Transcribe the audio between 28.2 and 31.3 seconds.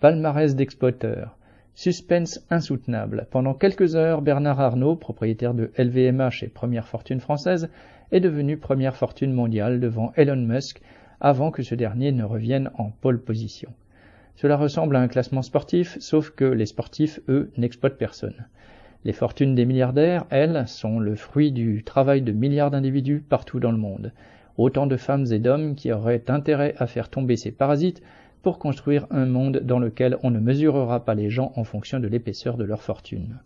pour construire un monde dans lequel on ne mesurera pas les